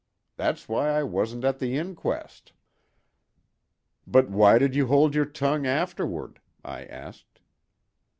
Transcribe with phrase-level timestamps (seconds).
[0.35, 2.53] That's why I wasn't at the inquest."
[4.07, 7.39] "But why did you hold your tongue afterward?" I asked.